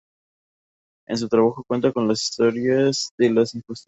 En 1.07 1.15
su 1.15 1.29
trabajo, 1.29 1.63
cuenta 1.67 1.91
las 1.97 2.23
historias 2.23 3.11
de 3.19 3.29
las 3.29 3.29
injusticias 3.29 3.29
sociales 3.29 3.29
que 3.29 3.29
merecen 3.29 3.45
ser 3.45 3.63
contadas. 3.67 3.79